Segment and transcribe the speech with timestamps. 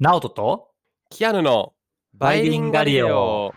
[0.00, 0.70] ナオトと
[1.08, 1.72] キアヌの
[2.14, 3.54] バイリンガリオ。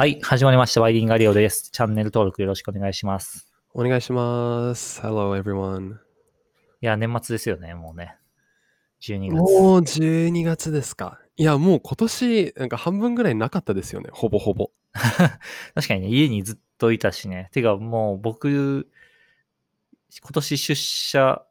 [0.00, 0.80] はい、始まりました。
[0.80, 1.70] バイリンガリオです。
[1.72, 3.52] チャンネル登録よろしくお願いします。
[3.74, 4.98] お願いします。
[5.02, 5.96] Hello everyone.
[5.96, 5.96] い
[6.80, 8.16] や、年末ですよね、もうね。
[9.02, 9.34] 12月。
[9.34, 11.20] もう12月ですか。
[11.36, 14.08] いや、もう今年、なんか半分ぐらいなかったですよね。
[14.10, 14.70] ほぼほぼ。
[15.74, 17.50] 確かにね、家にずっといたしね。
[17.52, 18.88] てか、もう僕、
[20.18, 21.44] 今年出社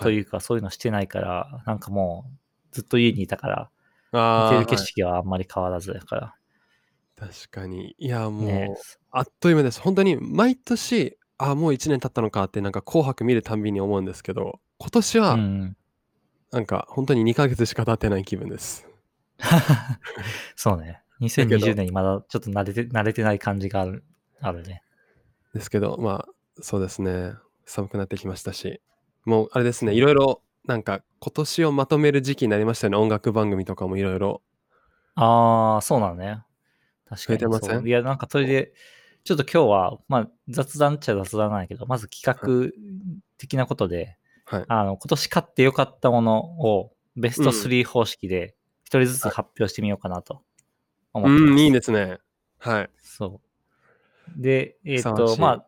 [0.00, 2.38] というか、そういうのしてないから、なんかもう、
[2.70, 3.70] ずっと家にいたから、
[4.12, 6.34] ああ、見てる景はい色はあんまり変わらずだから。
[7.22, 7.94] 確かに。
[7.98, 8.74] いや、もう、ね。
[9.12, 9.80] あっという間です。
[9.80, 15.76] 本当に毎年、あもう1年経ったのかって、なんか紅白見るたんびに思うんですけど、今年は、うん。
[16.50, 18.88] なんか本当に2ヶ月しか経ってない気分です。
[20.56, 21.02] そうね。
[21.30, 24.04] けど2020年にまだちょっと慣れて、慣れてない感じがある、
[24.40, 24.82] あるね。
[25.54, 26.28] ですけど、まあ、
[26.60, 27.34] そうですね。
[27.64, 28.80] 寒くなってきましたし、
[29.24, 32.96] もうあれですね、いろいろ、なんか今年をまとめる時期になりましたよね。
[32.96, 34.42] 音楽番組とかもいろいろ。
[35.14, 36.42] ああ、そうなのね。
[37.12, 37.86] 確かに増えてません？
[37.86, 38.72] いや、なんかそれで、
[39.24, 42.72] ちょっと今日は、まあ雑談っちゃ雑談なんやけど、まず企画
[43.38, 44.64] 的なことで、はい。
[44.68, 48.54] あの、今年買ってよかったものをベストうん3方式で
[48.84, 50.42] 一人ずつ発表してみようかなと
[51.12, 51.52] 思ってます。
[51.52, 52.18] うん、いいですね。
[52.58, 52.90] はい。
[52.98, 53.40] そ
[54.36, 54.42] う。
[54.42, 55.66] で、えっ、ふさわしいと、まあ、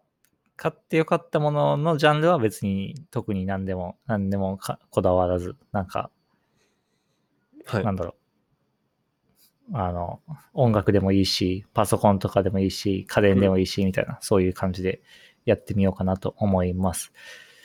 [0.56, 6.11] 買ってよかったもののジャンルは別に特に何でも、何でもかこだわらず、なんか、
[7.67, 7.92] はいな。
[7.92, 8.23] んだろう。
[9.73, 10.20] あの、
[10.53, 15.03] 音楽でもいいし、パソコンとかでもいいし、家電でもいいし、みたいな、そういう感じで
[15.45, 17.12] やってみようかなと思います。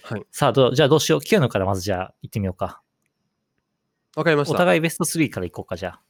[0.03, 0.25] はい。
[0.31, 1.21] さあ、どうじゃあどうしよう。
[1.21, 2.81] キアヌからまずじゃあ行ってみようか。
[4.15, 4.57] おわかりました。
[4.57, 6.01] 互いベスト3から行こうか、じゃあ。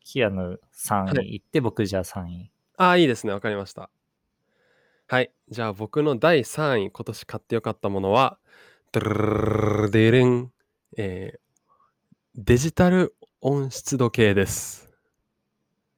[0.00, 2.50] キアヌ3は位行って、僕じゃあ3位。
[2.76, 3.32] ああ、いいですね。
[3.32, 3.90] わかりました。
[5.06, 5.32] はい。
[5.48, 8.38] じゃあ僕の第3位、今年買ってよかったものは、
[8.92, 10.52] ドゥルルルルデレン、
[10.96, 11.44] えー
[12.36, 14.83] デジタル音質時計です。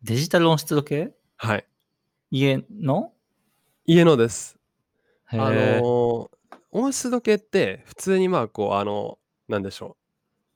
[0.07, 1.11] デジタル音質時計？
[1.37, 1.67] はい。
[2.31, 3.13] 家の？
[3.87, 4.57] 家のです。
[5.33, 5.81] へあのえ。
[5.83, 6.29] ー
[6.71, 9.19] 音質時計って普通にまあこうあの
[9.49, 9.97] なんでしょ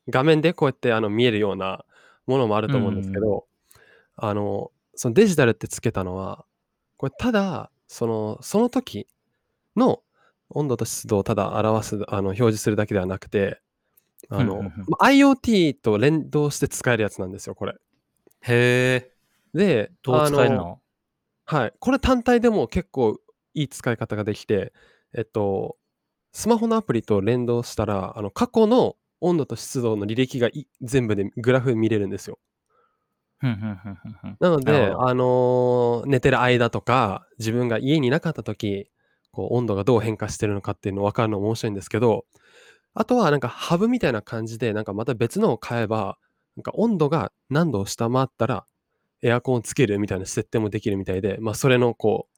[0.06, 1.84] う画面でこうやってあの見えるような
[2.28, 3.46] ものもあると思うんですけど、
[4.14, 6.44] あのそのデジタルってつけたのは
[6.96, 9.08] これただそのその時
[9.74, 10.00] の
[10.50, 13.60] 温度と湿度をただ表すあの表示するだけではなくて
[14.28, 17.72] あの、うんうんうんまあ IoT と連動して使えるやつなんですよこれ。
[17.72, 17.76] へ
[18.48, 19.10] え。
[19.54, 20.80] でどう使えるあの
[21.46, 21.72] はい。
[21.80, 23.18] これ単体でも結構
[23.54, 24.72] いい使い方ができて、
[25.14, 25.76] えっと、
[26.32, 32.38] スマホのアプリと連動したら、あの過去の温度と湿度の履歴がい全部でグラフ見れるんですよ。
[33.38, 38.90] ふんふんふんふんふんなので、なるほどあのー寝てる間とか、自分が家にいなかった時、
[39.32, 42.26] こう温度がどう変化してるのかっていうの分かるのも面白いんですけど、
[42.94, 46.18] あとはなんかハブみたいな感じで、なんかまた別のを買えば、
[46.56, 48.66] なんか温度が何度を下回ったら、
[49.22, 52.28] エアコンをつけるみたいな設定もできるみたいで、まあそれのこ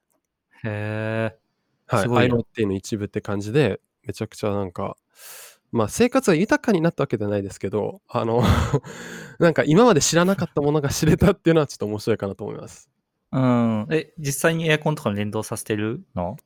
[0.65, 1.39] う、へえ。
[1.87, 4.97] はい、すごいな IoT の一部って感じで、めちゃくちゃなんか、
[5.71, 8.43] まあ生活が豊かになったわけじゃないですけど、あの、
[9.39, 12.91] なんか今まで知らなかったものが知れたっていうのはちょっと面白いかなと思います。
[13.33, 13.87] うん。
[13.91, 16.37] え、実際にエアコンとかに連動させてるの？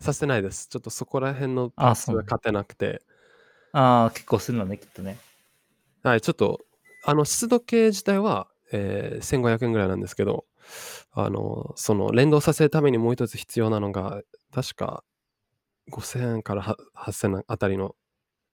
[0.00, 0.68] させてないです。
[0.68, 3.02] ちょっとそこら辺のあパーツそうなんだが勝てなくて、
[3.72, 5.18] ああ、結構するのね、きっとね。
[6.02, 6.60] はい、ちょっと、
[7.04, 10.46] あの、湿度計自体は、えー1500円ぐらいなんですけど、
[11.12, 15.04] あの、その連動させるためにもう一つ必要なのが、確か
[15.90, 17.96] 5000円からは8000円あたりの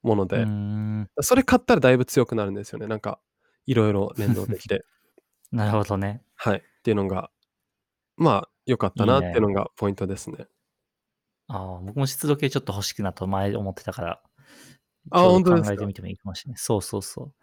[0.04, 1.08] もので、ん。
[1.22, 2.88] それ買ったらだいぶ強くなるんですよね。
[2.88, 3.20] なんか、
[3.66, 4.86] いろいろ連動できて。
[5.52, 6.24] なるほどね。
[6.36, 6.58] はい。
[6.58, 7.32] っていうのが、
[8.18, 10.48] まあ、良かったなっていうのがポイントですね。
[11.48, 14.22] ああ、僕も湿度計ちょっと欲しくなと前思ってたから、
[15.12, 15.76] あ本当ですか？
[15.76, 16.58] ど考えてみてもいいかもしれない。
[16.58, 17.34] そうそうそう。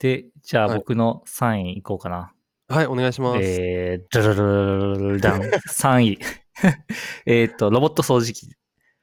[0.00, 2.32] で、じゃあはい僕の3位いこうかな。
[2.68, 3.38] はい、お願いします。
[3.42, 5.42] えー、ドゥルルルルルダン。
[5.42, 6.18] 3位。
[7.26, 8.54] えっと、ロボット掃除機。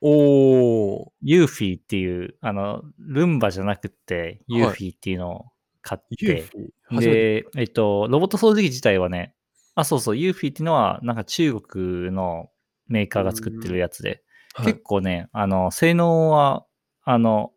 [0.01, 5.45] おー、ユーフィーっていう、あの、ルンバじゃなくて、ユーフィーっていうのを
[5.81, 6.67] 買って、ユーフィー。
[6.89, 9.33] 初めてで、えっと、ロボット掃除機自体はね、
[9.75, 12.49] あ、そうそう、ユーフィーっていうのは、なんか中国の
[12.88, 14.21] メーカーが作ってるやつで、はい
[14.65, 16.65] 結構ね、あの、性能は、
[17.03, 17.51] あの、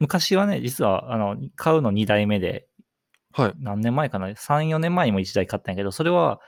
[0.00, 2.67] 昔はね、実は、あの、買うの2代目で、
[3.38, 3.52] はい。
[3.60, 6.38] 何年前かな ?3、4年前にも1台買ったんやけど、それは、はい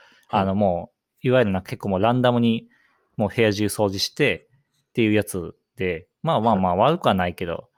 [0.41, 0.91] あの、も
[1.21, 2.67] いわゆるな結構もうランダムに
[3.15, 4.47] もう部屋中掃除して
[4.89, 7.69] っていうやつで、まあまあまあ悪くはないけど、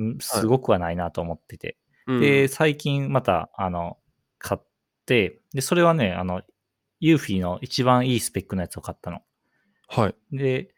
[0.00, 1.76] んすごくはないなと思ってて。
[2.06, 3.98] うんで、最近また、あの、
[4.38, 4.66] 買っ
[5.06, 6.42] て、で、それはね、あの、
[6.98, 9.20] ユーフィーの一番いいスペックのやつを買ったの。
[9.88, 10.36] はい。
[10.36, 10.74] で、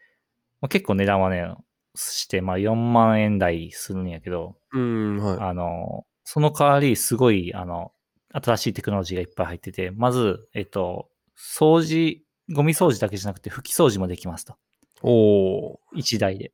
[0.60, 1.54] まあ、結構値段はね、
[1.94, 5.38] して、まあ4万円台するんやけど、うん、はい。
[5.40, 7.92] あの、その代わりすごい、あの、
[8.32, 14.56] 新しいテクノロジーがいっぱい入ってて、まず、えっと、掃除、ゴミ掃除だけじゃなくて拭き掃除もできますと。
[15.02, 15.78] おー。
[15.94, 16.52] 一台で。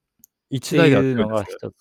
[0.50, 1.44] 一台でやっていうのが。
[1.44, 1.74] 一つ。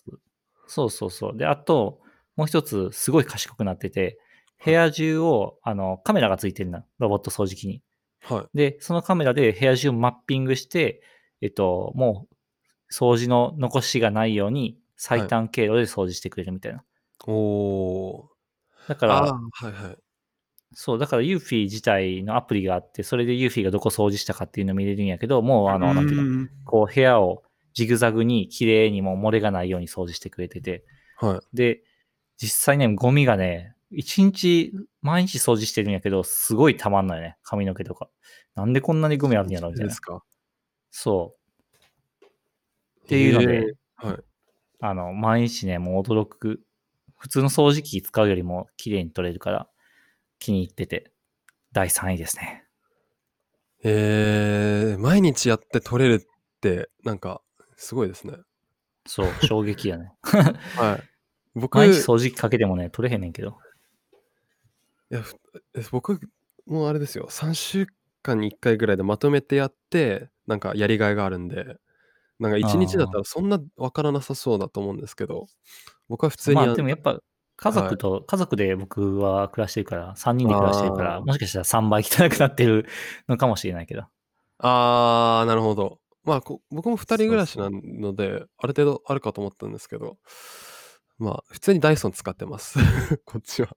[0.67, 1.37] そうそうそう。
[1.37, 2.01] で、あと、
[2.35, 4.19] もう一つ、すごい賢くなってて、
[4.63, 6.83] 部屋中を、あの、カメラがついてるの。
[6.99, 7.81] ロボット掃除機に。
[8.21, 8.57] はい。
[8.57, 11.01] で、そのカメラで部屋中をマッピングして、
[11.41, 16.83] えっと、もう、掃除の残しがないように、最短経路で掃除してくれるみたいな。
[17.27, 18.89] おー。
[18.89, 19.97] だから、はいはい。
[20.73, 27.43] そう、だからユーフィー自体のアプリがあって、それでユーフィーがどこ掃除したかっていうのを見れるんやけど、もう、あの、なんていうこう、部屋を
[27.73, 30.83] ジグザグに綺麗にもう漏れがないように掃除してくれてて、
[31.17, 31.55] はい。
[31.55, 31.83] で、
[32.37, 37.37] 実際ね、ゴミがね、一日、毎日掃除してるんやけど、すごいたまんないね。
[37.43, 38.09] 髪の毛とか。
[38.55, 39.99] なんでこんなにゴミあるんやろみたいなです。
[40.01, 40.21] か？
[40.91, 41.35] そ
[42.21, 42.25] う。
[43.05, 44.17] っていうのではい。
[44.81, 46.61] あの、毎日ね、もう驚く。
[47.17, 49.67] 普通の掃除機使うよりも綺麗に取れるから、
[50.39, 51.11] 気に入ってて、
[51.71, 52.63] 第3位ですね。
[53.83, 56.25] えー、毎日やって取れるっ
[56.61, 57.41] て、なんか、
[57.75, 58.33] すごいですね。
[59.05, 60.13] そう、衝撃やね。
[60.21, 61.59] はい。
[61.59, 63.57] 僕、毎日掃除機かけてもね、取れへんねんけど。
[65.09, 65.23] いや
[65.91, 66.19] 僕
[66.65, 67.87] もうあれですよ3週
[68.21, 71.77] 間に1回ぐらいでまとめてやってなんかやりがいがあるんで
[72.39, 75.47] なんか1日だったらそんなわからなさそうだと思うんですけど
[76.07, 77.19] 僕は普通にまやあでもやっぱ、
[77.57, 82.85] 家族と、家族で僕は暮らしてるから、3人で暮らしてるから、もしかしたら3倍汚くなってる
[83.27, 84.03] のかもしれないけど。
[84.59, 85.99] あーなるほど。
[86.23, 90.17] まあこ僕も2人暮らしそうなのである程度あるかと思ったんですけど
[91.17, 92.79] まあ普通にダイソン使ってます。
[93.25, 93.75] こっちは。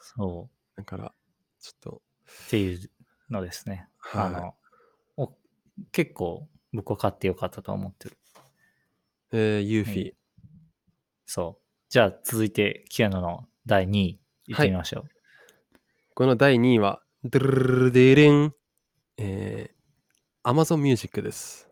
[0.00, 0.76] そう。
[0.76, 1.14] だから
[1.60, 2.02] ちょっと。
[2.46, 2.90] っていう
[3.30, 3.88] のですね。
[3.98, 4.26] はい。
[4.26, 4.54] あの
[5.16, 5.36] お
[5.92, 8.18] 結構僕は買ってよかったと思ってる。
[9.32, 10.12] えー、ユーフィー、
[11.26, 11.62] そう。
[11.88, 15.08] じゃあ続いて、キアノの第2位いってみましょう。
[16.14, 18.54] この第2位はドゥルルルルデレン
[19.18, 21.68] えー、Amazon Music です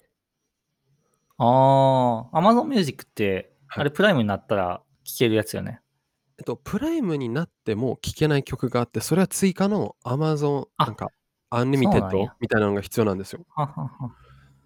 [1.39, 5.81] ああ、Amazon Music って、はいあれプライムになったら聴けるやつよね。
[6.39, 11.11] えっと、プライムになっても聴けない曲があって、それは追加の Amazon あなんか
[11.51, 13.45] アンリミテッドみたいなのが必要なんですよ。
[13.55, 14.15] ははは。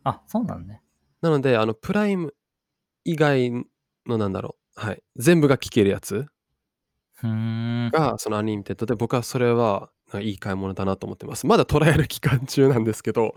[0.05, 0.83] あ、そうなんね。
[1.23, 2.35] なので、あの、プライム
[3.05, 3.53] 以外
[4.07, 6.27] のなんだろう、はい、全部が聴けるやつ
[7.23, 7.29] うー
[7.89, 7.93] ん。
[7.93, 11.47] が、そのアンリミテッドで、僕はそれはなんかいい買い物だなと思ってます。
[11.47, 13.35] まだトライアル期間中なんですけど、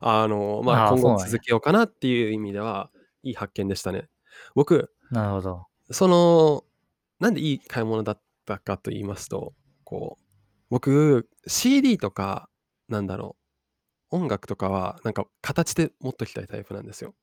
[0.00, 2.90] あの、まあ、今後あーそうなんや続けようかなっていう意味では、
[3.22, 4.08] いい発見でしたね。
[4.54, 5.68] 僕、なるほど。
[5.90, 6.64] その、
[7.20, 10.24] なんでいい買い物だったかと言いますと、こう、
[10.70, 12.48] 僕、CD とか、
[12.88, 13.43] なんだろう、
[14.14, 17.14] 音楽とかは、なんか形で持っときたいタイプなんですよ。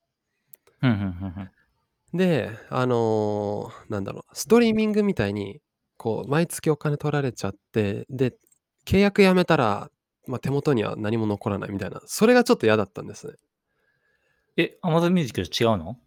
[0.82, 2.18] うんうんうんうん。
[2.18, 5.62] で、あのーなんだろう、ストリーミングみたいに、
[5.98, 8.36] こう、毎月お金取られちゃって、で、
[8.86, 9.90] 契約やめたら、
[10.28, 13.34] まあ、手元には何も残らないみたいな、それがちょっと嫌だったんですね。
[14.58, 15.98] え、Amazon Music と違うの？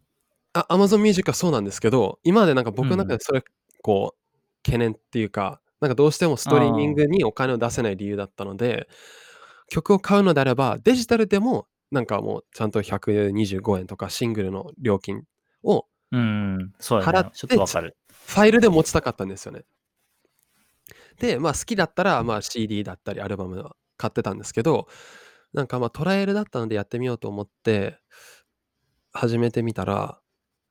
[0.52, 3.42] あ、Amazon Music はそうなんですけど、今までなんか僕のうん中でそれ、
[3.82, 4.18] こう、
[4.64, 8.88] 懸念っていうか、なんかどうしてもストリーミングにお金を出せない理由だったので、
[9.68, 15.23] 曲を買うのであれば、デジタルでも、なんかもうちゃんと125円とかシングルの料金
[15.62, 17.94] を払って。
[18.26, 19.64] ファイルで持ちたかったんですよね。
[21.18, 24.88] で、まあ好きだったら、まあ CD だったりアルバムは買ってたんですけど、
[25.52, 27.99] なんかまあトライアルだったのでやってみようと思って
[29.12, 30.18] 始めてみたら、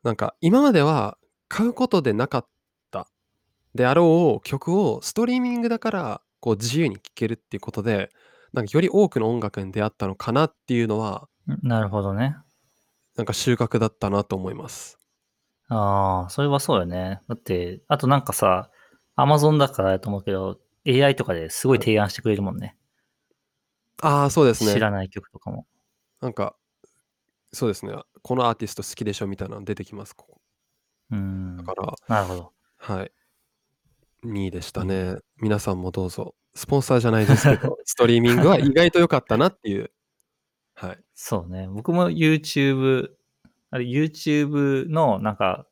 [0.03, 2.47] なんか今までは買うことでなかっ
[2.91, 3.07] た
[3.75, 8.09] であろう曲をストリーミングだからこう自由に聴けるっていうことで、
[8.53, 11.27] なんかより多くの音楽に出会ったのかなっていうのは、
[11.63, 12.35] なるほどね。
[13.15, 14.99] なんか収穫だったなと思います。
[15.69, 17.19] ああ、それはそうよね。
[17.27, 18.69] だって、あとなんかさ、
[19.17, 22.77] Amazon だからやと思うけど、AI とかですごい提案してくれるもんね。
[24.01, 24.73] ああ、そうですね。
[24.73, 25.65] 知らない曲とかも。
[26.21, 26.55] なんか、
[27.51, 27.95] そうですね。
[28.21, 30.13] このアーティスト好きでしょみたいなの出てきます。
[30.15, 30.41] ここ
[31.11, 31.57] うん。
[31.57, 32.53] だから、なるほど。
[32.77, 33.11] はい。
[34.23, 35.17] 2位でしたね。
[35.37, 36.35] 皆さんもどうぞ。
[36.55, 39.91] スポンサーじゃないですけど、 ストリーミングは意外と良かったなっていう。
[40.75, 40.99] はい。
[41.13, 41.67] そうね。
[41.67, 43.09] 僕も YouTube、
[43.71, 45.67] あれ YouTube のなんか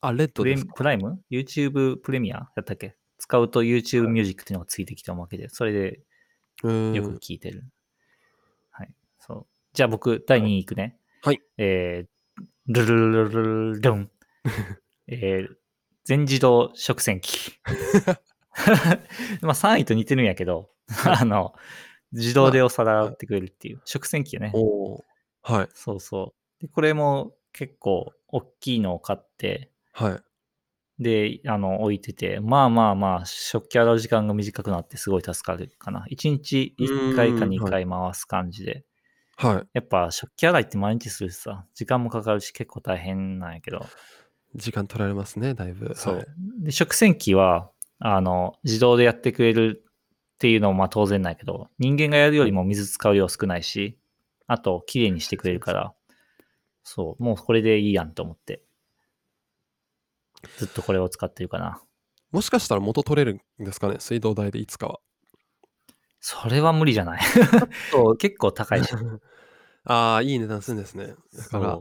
[0.00, 0.74] あ、レッドプレですか？
[0.74, 2.96] プライム ?YouTube プレミアやったっけ？
[3.18, 6.00] 使うと YouTube ミュージックっていうのがついてきたわけで、それで
[6.62, 7.64] うーんよく聞いてる。
[8.70, 8.94] はい。
[9.72, 10.98] じゃあ僕、第2位いくね。
[11.22, 11.40] はい。
[11.58, 14.10] えー、ルルルルルルルン。
[15.08, 15.56] えー、
[16.04, 17.52] 全自動食洗機。
[19.42, 20.70] まあ3位と似てるんやけど、
[21.06, 21.54] あの、
[22.12, 24.52] 自動でお皿洗ってくれるっていう、食洗機やね。
[24.54, 25.04] おお。
[25.42, 25.68] はい。
[25.74, 26.62] そうそう。
[26.62, 30.22] で、これも結構大きいのを買って、はい。
[30.98, 36.06] で、あの、置いてて、まあまあまあ、食器洗う時間が短くなってすごい助かるかな。
[36.08, 38.84] 1日1回か2うーんはい回回す感じで。
[39.36, 39.68] はい。
[39.72, 43.86] やっぱ食器洗いって毎日するしさ、時間もかかるし結構大変なんやけど。
[44.54, 45.94] 時間取られますね、だいぶ。
[45.96, 46.16] そう。
[46.18, 46.26] はい。
[46.60, 49.84] で、食洗機は、あの、自動でやってくれる
[50.34, 53.98] っていうのもまあ当然ないけど、人間がやるよりも水使う量少ないし、
[54.46, 55.94] あと、綺麗にしてくれるから、
[56.82, 58.62] そう、もうこれでいいやんと思って、
[60.58, 61.80] ずっとこれを使ってるかな。
[62.30, 65.00] もしかしたら元取れるんですかね、水道代でいつかは。
[66.20, 67.20] それは無理じゃない？
[68.18, 68.92] 結構高いし。
[69.84, 71.14] ああ、いい値段するんですね。
[71.36, 71.78] だから、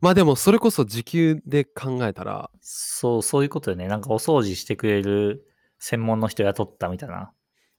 [0.00, 3.86] まあでもそれこそ時給で考えたら、そう、そういうことよね。
[3.88, 5.44] なんかお掃除してくれる
[5.80, 7.32] 専門の人雇ったみたいな。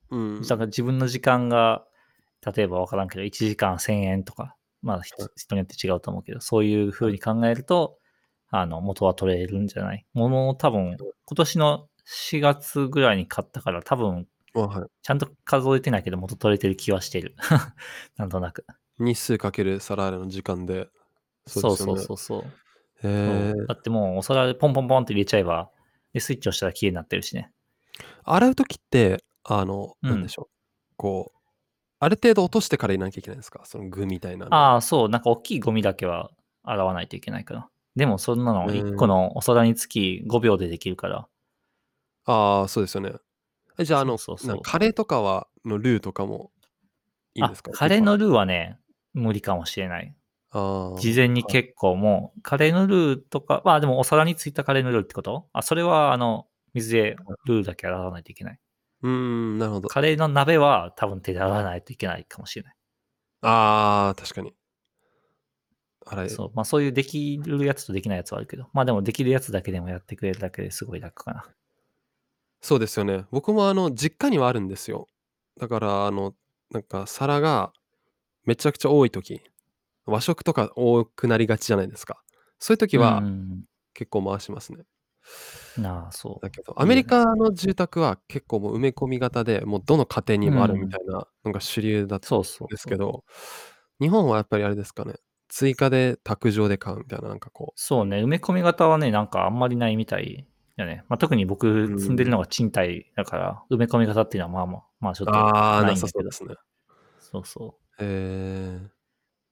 [0.09, 0.41] うん。
[0.41, 1.85] だから自分の時間が、
[2.55, 7.97] 例えば分からんけど、1時間1000円とか、まあひはい人によって違うと思うけど、そういう風に考えると、
[8.49, 10.05] あの、元は取れるんじゃない？
[10.13, 14.27] ものを多分、今年の4月ぐらいに買ったから、多分。
[15.03, 17.35] ちゃんと数えてないけど、元取れてる気はしてる。
[18.17, 18.65] なんとなく。
[18.99, 20.89] 日数かける皿洗いの時間で。
[21.47, 22.41] そうそうそうそう。
[23.03, 25.71] へえだってもうお皿でポンポンポンって入れちゃえば、
[26.13, 27.51] で、スイッチ押したら綺麗になってるしね。
[28.23, 30.53] 洗うときって、あの、うんなんでしょう。
[30.97, 31.37] こう、
[31.99, 33.61] ある程度落としてからいなきゃいけないんですか？
[33.65, 34.53] その具みたいなの。
[34.55, 36.31] ああ、そう、なんか大きいゴミだけは
[36.63, 37.69] 洗わないといけないから。
[37.95, 41.27] でもそんなのうん1個のお皿につき5秒でできるから。
[42.25, 43.13] ああ、そうですよね。
[43.77, 46.51] えじゃあ、あの、そうそうそうなんかカレーとかは、のルーとかも
[47.33, 48.79] いいんあですか、カレーのルーはね、
[49.13, 50.15] 無理かもしれない。
[50.51, 50.99] ああ。
[50.99, 55.47] 事前に結構もう、カレーのルーとか、まあでもお皿についたカレーのルーってこと？
[55.53, 58.59] あ、それはあの、水でルーだけ洗わないといけない。
[59.03, 59.89] うーん、なるほど。
[59.89, 62.75] カレーの鍋は多分手で洗わないといけないかもしれない。
[63.41, 64.53] ああ、確かに。
[66.05, 66.29] 洗い。
[66.29, 66.51] そう。
[66.53, 71.45] まあそういうできるやつとできないやつはあるけど、まあでもできるやつだけでもやってくれるだけですごい楽かな。
[72.61, 73.25] そうですよね。
[73.31, 75.07] 僕もあの、実家にはあるんですよ。
[75.59, 76.35] だから、あの、
[76.69, 77.73] なんか皿が
[78.45, 79.41] めちゃくちゃ多い時
[80.05, 82.21] 和食とか多くなりがちじゃないですか。
[82.59, 83.63] そういう時はうん
[83.93, 84.83] 結構回しますね。
[85.77, 86.41] なあ、そう。
[86.41, 92.67] だけど、アメリカの住宅は結構もう埋め込み型で、もうどの家庭にもあるみたいなのが主流だったんそうそう。
[92.69, 93.23] ですけど、
[93.99, 95.15] 日本はやっぱりあれですかね。
[95.47, 100.45] 追加で卓上で買うみたいな、なんかこそうね、埋め込み型はね、なんかあんまりないみたい
[100.77, 101.03] だね。
[101.09, 105.31] まあ、特に僕ん住んでるのが賃貸だから、埋め込み型っていうのはまあまあ、まあちょっう。
[105.31, 106.07] とああ、なないんだけど。
[106.07, 106.55] さそうですね。
[107.19, 107.69] そうそう。
[107.69, 108.89] っえー、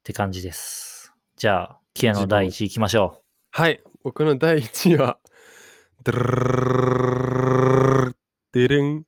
[0.04, 1.14] て感じです。
[1.36, 3.22] じゃあ、キアの第1位いきましょ
[3.52, 3.82] はい。
[4.04, 5.20] 僕の第1位は、
[6.02, 8.16] ドゥルルルルルル
[8.54, 9.04] デルン。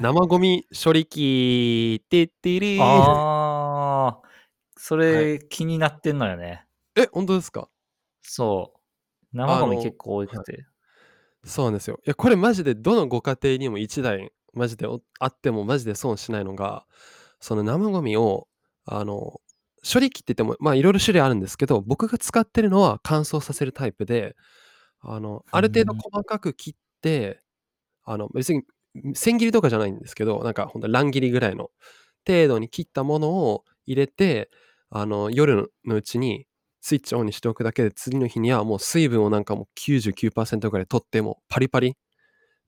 [0.00, 2.78] 生ゴミ処理機、てってれ。
[2.78, 2.82] ー。
[2.82, 4.20] ああ、
[4.78, 6.64] そはれ気になってんのよね。
[6.96, 7.68] え、本当ですか
[8.22, 9.36] そう。
[9.36, 10.64] 生ゴミの結構多くて。
[11.44, 12.00] そうなんですよ。
[12.06, 16.86] いや、これマジでどのご家庭にも1台、マジでおあってもマジで損しないのが、
[17.38, 18.48] その生ゴミを、
[18.86, 19.42] あの、
[19.84, 24.36] 処理機って言っても、まあいろいろ種類あるんですけど、僕が使ってるのは乾燥させるタイプで、
[25.06, 27.40] あの、ある程度うん細かく切って、
[28.04, 28.64] あの、別に
[29.14, 31.70] 千切りとかじゃないんですけど、なんかほんと乱切りぐらいの
[32.26, 34.50] 程度に切ったものを入れて、
[34.90, 36.46] あの、夜のうちに
[36.80, 41.96] スイッチオンにしておくだけで、次の日にはもう水分をなんかもう99%ぐらい取って、もうパリパリ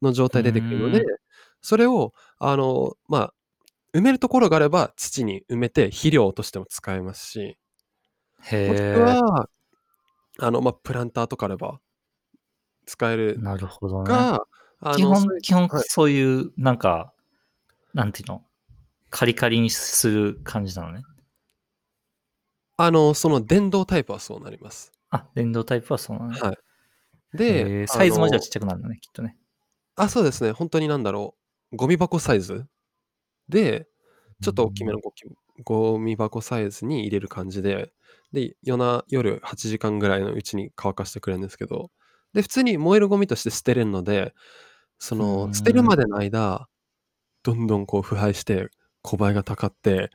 [0.02, 1.04] の状態で出てくるので
[1.62, 3.34] それを、あの、まあ、
[3.94, 7.58] 埋めるところがあれば土に埋めて肥料としても使えますし、
[8.42, 8.98] へえ。
[8.98, 9.48] は、
[10.38, 11.80] あの、まあ、プランターとかあれば
[12.88, 14.08] 使えるなるほどね。
[14.08, 14.46] が、
[14.80, 15.84] あ基の、そ基本はい。
[15.86, 17.12] そういう、なんか、
[17.94, 18.44] なんていうの？
[19.10, 21.02] カリカリにする感じなのね。
[22.76, 24.92] あの、その電動タイプはそうなります。
[25.10, 26.40] あ、電動タイプはそうなのね。
[26.40, 26.52] はい。
[26.52, 26.56] へ
[27.36, 29.36] で、ーあサイズもじゃあのちっちゃくなるのね、きっとね。
[29.96, 30.52] あ、そうですね。
[30.52, 31.34] 本当になんだろ
[31.72, 32.66] う、ゴミ箱サイズ
[33.48, 33.88] で、
[34.42, 35.24] ちょっと大きめのゴキ
[35.64, 37.92] ゴミ箱サイズに入れる感じで、
[38.32, 41.90] で、夜な夜8時間ぐらいのうちに乾かしてくれるんですけど、
[42.32, 44.34] で、普通に燃えるゴミとして捨てれるので、
[44.98, 46.68] その、捨てるまでの間、
[47.42, 48.68] どんどんこう腐敗して、
[49.02, 50.10] 小映えがたかって、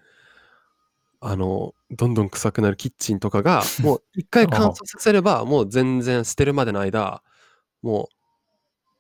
[1.22, 7.24] あの、どんどん臭くなるキッチンとかが、もう一回乾燥させれば、もう全然捨てるまでの間、
[7.82, 8.10] も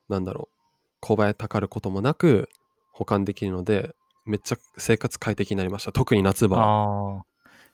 [0.09, 0.57] う、なんだろう、
[1.01, 2.49] 小映えたかることもなく
[2.93, 3.93] 保管できるので、
[4.25, 5.91] めっちゃ生活快適になりました。
[5.91, 7.25] 特に夏場。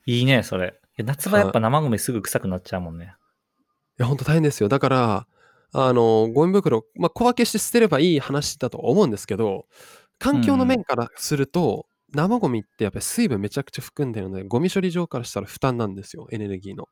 [0.07, 0.79] いいね、それ。
[0.97, 3.15] 夏場やっぱ生ゴミすぐ臭くなっちゃうもんね。
[3.99, 4.69] いや、ほんと大変ですよ。
[4.69, 5.27] だから、
[5.73, 9.67] あの、ゴミ袋、ま、小分けして捨てればいい話だと思うんですけど、
[10.19, 16.87] 環境の面からすると、生ゴミってやっぱり水分めちゃくちゃ含んでるので、ゴミ処理場からしたら負担なんですよ、エネルギーの。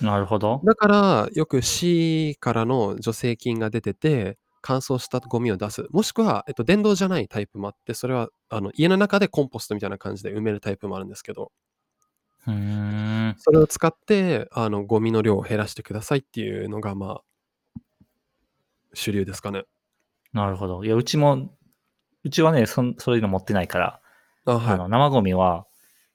[0.00, 0.64] なるほど。
[0.64, 5.86] だから、よく市からの助成金が出てて、乾燥したゴミを出す。
[5.90, 11.52] もしくは、えっと、電動じゃないタイプもあって、それは、あの、家の中でコンポストみたいな感じで埋めるタイプもあるんですけど、
[12.46, 13.34] うーん。
[13.38, 17.80] それを使って、あの、ゴミの量を減らしてくださいっていうのが、まあ、
[18.94, 19.64] 主流ですかね。
[20.32, 20.84] なるほど。
[20.84, 21.50] いや、うちも、
[22.24, 24.00] うちはね、そんそういうの持ってないから、
[24.46, 24.78] あ、あはい。
[24.78, 25.66] の生ゴミは、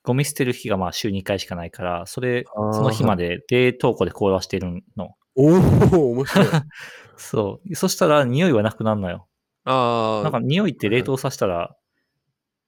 [0.04, 5.16] ゴミ捨てる日がまあ週2回しかないから、それ、その日まで冷凍庫で凍らしてるの。
[5.36, 6.48] おお、面白い。
[7.18, 7.76] そう。
[7.76, 9.28] そしたら匂いはなくなるのよ。
[9.64, 11.76] ああ、なんか匂いって冷凍させたら、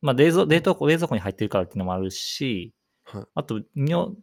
[0.01, 2.73] まあ冷蔵冷凍庫、冷蔵庫に入ってるからっていうのもあるし、
[3.17, 4.13] はいあと、にお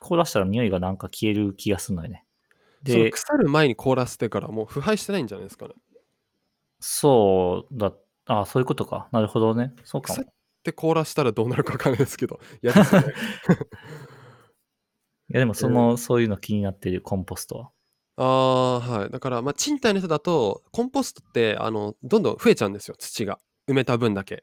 [0.00, 2.24] 凍らしたら匂いがなんか消える気がするのよね。
[2.82, 5.74] で、腐る前に凍らせてからもう腐敗してないんじゃないですかね。
[6.80, 7.92] そうだ、
[8.26, 9.08] あそういうことか。
[9.12, 9.72] なるほどね。
[9.84, 10.28] そうかも腐。
[10.64, 13.02] で凍らしたらどうなるかわかんないですけど、 嫌ですね。
[15.30, 17.70] いやでもその、そういうの気になってるコンポストは。
[18.16, 19.10] ああ、はい。
[19.10, 23.38] だから、まあ、賃貸の人だと、コンポストって、あの、どんどん増えちゃうんですよ、土が。
[23.68, 24.42] 埋めた分だけ。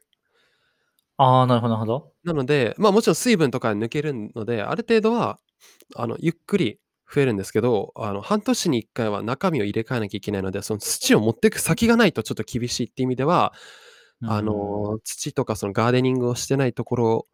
[1.17, 2.15] ああ、なるほど、なるほど。
[2.23, 5.39] なので、まあ、もちろん水分とか抜けるので、ある程度は、
[5.95, 6.79] あの、ゆっくり
[7.13, 13.53] 増えるんですけど、あの、半年に1回は中身を入れ替えなきゃいけないので、その土を持っていく先がないとちょっと厳しいっていう意味では、
[14.25, 17.27] あうんの、土とかそのガーデニングをしてないところ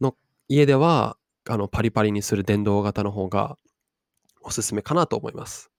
[0.00, 0.16] の
[0.48, 1.16] 家では、
[1.48, 3.58] あの、パリパリにする電動型の方が
[4.42, 5.70] おすすめかなと思います。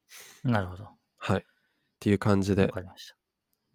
[0.43, 0.99] なるほど。
[1.17, 1.39] はい。
[1.41, 1.43] っ
[1.99, 2.69] ていう感じわで。
[2.69, 3.18] かりました。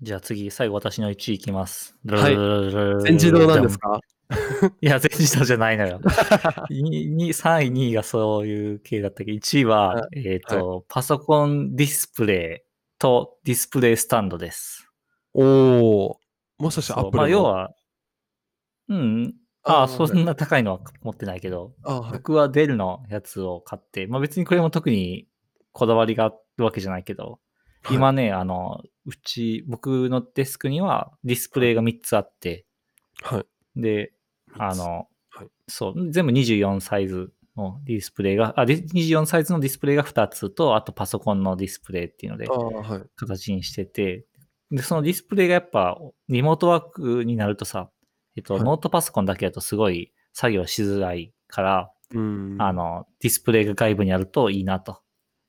[0.04, 1.96] じゃあ次、最後私の1位いきます。
[2.06, 3.99] はい全全自動なんですか
[4.82, 5.99] いや、全自動じゃないのよ。
[6.70, 14.90] 2 3位、2位がそういう系だったけど、1位は、はえっ、と、パソコンディスプレイとディスプレイスタンドです。
[15.32, 16.21] おお。
[16.58, 17.71] もしかしてアップルのまあ、要は、
[18.90, 19.34] うん。
[19.62, 22.12] ああ、そんな高いのは持ってないけど、あはい。
[22.12, 25.28] 僕はデルのやつを買って、まあ別にこれも特に
[25.73, 27.25] こだわりがあるわけじゃないけど、
[27.84, 32.67] はい今ね、あの、うち、僕のデスクにはディスプレイが3つあって、
[33.23, 33.80] はい。
[33.80, 34.12] で、
[34.58, 42.47] あの、はいそう、全部24サイズのディスプレイが、あ、で24サイズのディスプレイが2つと、あとパソコンのディスプレイっていうので。
[43.17, 44.26] 形にしてて、
[44.71, 47.90] で、そのディスプレイがやっぱ、リモートワークになるとさ、
[48.36, 52.56] えっと、はいノートパソコンだけだとすごい作業しづらいから、うん。
[52.58, 55.03] あ、の、ディスプレイが外部にあるといいなと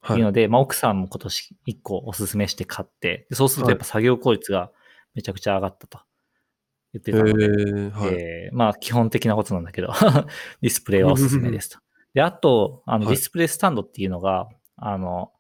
[0.06, 0.26] はいいう。
[0.26, 4.72] ので、まあ、奥さんも今年1個おすすめして買って、でそうするとやっぱ作業効率が
[5.16, 6.00] めちゃくちゃ上がったと
[6.94, 8.14] 言ってへたので、え、はい。
[8.14, 9.88] えーまあ基本的なことなんだけど、
[10.62, 11.80] ディスプレイはおすすめですと。
[12.14, 15.32] で、あと、あのはいディスプレイスタンドっていうのが、あの、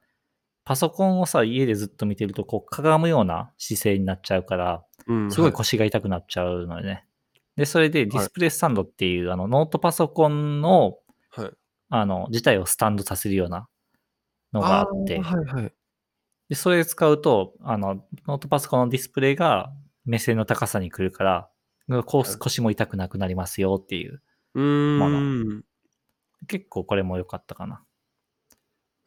[0.66, 7.06] パソコンをさ、家でずっと見てると、こう、かがむような姿勢になっちゃうから、うんすごいは腰が痛くなっちゃうのよね。
[7.56, 10.98] で、それでディスプレイスタンドっていう、あの、ノートパソコンの、
[11.30, 11.52] はい。
[11.90, 13.70] あの、自体をスタンドさせるような
[14.56, 15.74] のがあって、ーはいはい。
[16.50, 19.72] で、それ使うと、あの、ノートパソコンのディスプレイが
[20.06, 21.50] 目線の高さに来るから、
[22.04, 24.22] こはいう腰も痛くなくなりますよっていう。
[24.56, 25.64] うーん。
[26.48, 27.84] 結構これも良かったかな。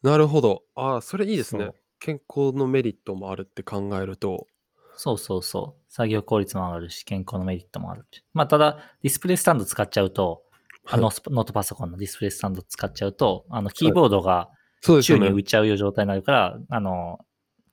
[0.02, 0.62] なるほど。
[0.74, 1.74] ああ、それいいですねそう。
[1.98, 4.46] 健康のメリットもあるって考えると。
[4.96, 5.92] そうそうそう。
[5.92, 8.22] 作業効率も上がるし、健康のメリットもあるし。
[8.34, 10.42] まあ、ただ、ディスプレイスタンド使っちゃうと、
[10.86, 15.28] あの、はいスノートパソコンのディスプレイスタンド使っちゃうと、あの、キーボードが宙そうですよね。
[15.28, 17.18] に浮いちゃうような状態になるから、あの、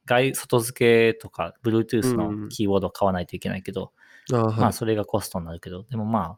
[0.06, 3.91] 外、外付けとか、Bluetooth うんうんのキーボードを買わないといけないけど、
[4.32, 4.74] ああ、まあ、はい。
[4.74, 6.38] それがコストになるけど、でもま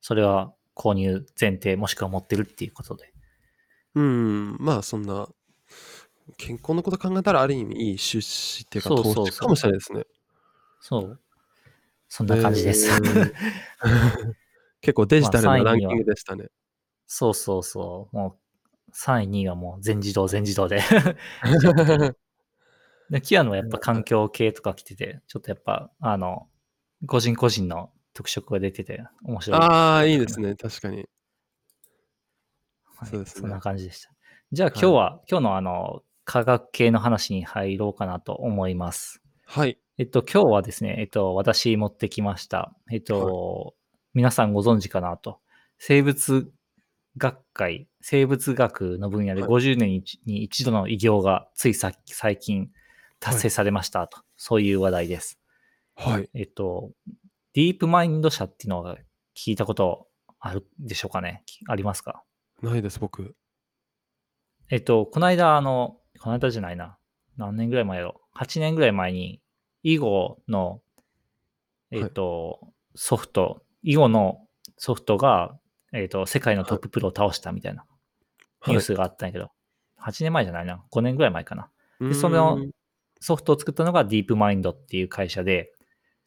[0.00, 3.12] それは購入前提もしくは持ってるっていうことで。
[3.94, 4.56] うん。
[4.60, 5.28] まあ、そんな、
[6.36, 10.06] 健康のこと考えたら、ある意味いい出資っていうか、そうそうそう投資かもしれないですね。
[10.80, 11.20] そう。
[12.08, 12.88] そんな感じです。
[12.88, 13.32] へー
[14.80, 16.46] 結構デジタルまあ3位にはなランキングでしたね。
[17.06, 18.16] そうそうそう。
[18.16, 18.47] もう、
[18.98, 20.80] 3位、2位はもう全自動、全自動で。
[23.10, 26.48] でキアノはやっぱ環境系とか来てて、ちょっとやっぱ、あの、
[27.06, 29.60] 個人個人の特色が出てて、面白い。
[29.60, 30.56] ああ、いいですね。
[30.56, 30.96] 確かに。
[30.96, 31.02] は
[33.06, 34.10] いそうですねそんな感じでした。
[34.50, 39.22] じゃあ今日は、今日のあの、科学系の話に入ろうかなと思います。
[39.46, 39.78] はい。
[39.96, 42.74] えっと、今日はですね、えっと、私持ってきました。
[42.90, 43.76] えっと、
[44.12, 45.38] 皆さんご存知かなと。
[45.78, 46.50] 生物
[47.16, 52.70] 学会、生物学の分野ではい50年に一度の偉業がついさっき最近
[53.20, 54.20] 達成されましたと。
[54.36, 55.38] そういう話題です。
[55.96, 56.30] はい。
[56.34, 56.90] えっと、
[57.54, 58.96] ディープマインド社っていうのが
[59.36, 60.06] 聞いたこと
[60.38, 62.22] あるでしょうかねありますか？
[62.62, 63.34] ないです、僕。
[64.70, 66.98] えっと、この間、あの、この間じゃないな。
[67.36, 69.40] 何年ぐらい前やろ ?8 年ぐらい前に、
[69.82, 70.82] 囲碁の、
[71.90, 72.60] えっと、
[72.94, 75.58] ソフト、囲碁のソフトが、
[75.92, 77.84] えっと、世界のトッププロを倒したみたいな
[78.66, 79.50] ニュースがあったんやけど、
[80.00, 80.84] 8年前じゃないな。
[80.92, 81.70] 5年ぐらい前かな。
[82.00, 82.58] でで、その
[83.20, 85.72] ソフトを作ったのがディープマインドっていう会社で、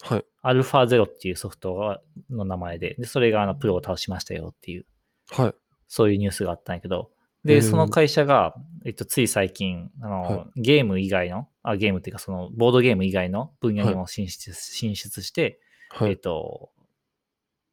[0.04, 0.26] はい。
[0.42, 4.86] アルファゼロっていうソフトがの名前で、で、それがあのプロを倒しましたよっていう、
[5.30, 5.54] はい。
[5.88, 7.12] そういうニュースがあったんやけど、
[7.44, 15.60] で、その会社が、えっと、つい最近、あの、はゲーム以外の、あ、ゲームっていうか、その、ボードゲーム以外の分野にも進出、進出して、
[15.94, 16.18] えっはい。
[16.18, 16.70] と、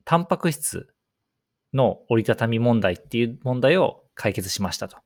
[0.05, 0.89] タンパク質
[1.75, 4.97] の折りたたみ問題っていう問題を解決しましたと。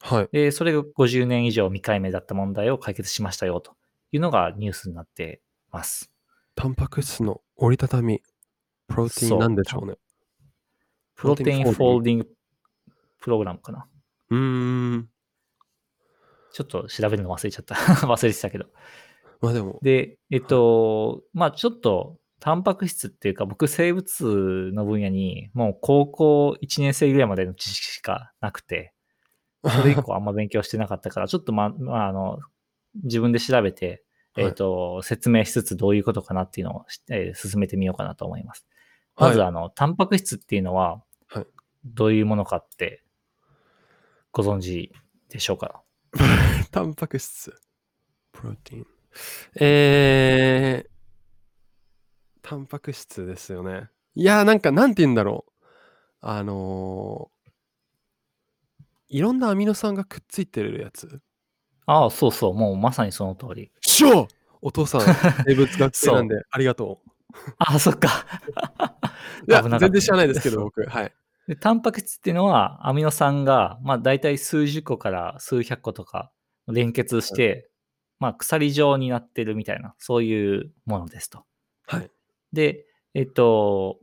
[0.00, 0.28] はい。
[0.32, 3.76] で、それが50年以上未解明だった問題を解決しましたよと
[4.12, 6.10] いうのがニュースになってます。
[6.54, 8.22] タンパク質の折りたたみ。
[8.86, 9.96] プロテインなんでしょうね。
[11.16, 12.28] プロテインフォールディング
[13.20, 13.86] プログラムかな。
[14.30, 15.08] うーん。
[16.52, 17.74] ちょっと調べるの忘れちゃった。
[18.06, 18.66] 忘れてたけど。
[19.40, 28.92] まあでも、で、えっと、まあちょっと、タンパク質っていうか、僕生物の分野にもう高校1年生ぐらいまでの知識しかなくて、
[29.66, 32.40] それ以降 あんま勉強してなかったから、ちょっとま、まあ、あの、
[33.02, 34.04] 自分で調べて、
[34.34, 38.66] はいえっと、説明しつつどういうことかなっていうのをし、えー進めてみようかなと思います。
[39.16, 41.46] まず、はいあの、タンパク質っていうのははい、
[41.86, 43.02] どういうものかって、
[44.32, 44.92] ご存知
[45.30, 45.82] でしょうか？
[46.70, 47.58] タンパク質。
[48.32, 48.86] プロテイン。
[49.58, 50.93] えー、
[52.44, 53.88] タンパク質ですよね。
[54.14, 55.52] いやー、なんか、なんて言うんだろう。
[56.20, 61.20] あのー、いろんなアミノ酸がくっついてるやつ。
[61.86, 63.72] ああ、そうそう、もうまさにその通り。
[63.80, 64.28] しょ
[64.60, 65.00] お父さん、
[65.48, 67.00] 生物学生なんで、ありがと
[67.58, 68.26] ああ、そっか。
[69.46, 69.50] う。
[69.50, 70.84] いや、危なかった全然知らないですけど、僕。
[70.84, 71.14] はい。
[71.48, 76.30] で、タンパク質っていうのは、アミノ酸が、まあ、大体数十個から数百個とか
[76.68, 77.70] 連結して、
[78.18, 81.46] まあ、鎖状になってるみたいな、そういうものですと。
[81.86, 82.10] はい。
[82.54, 83.98] で、えっと、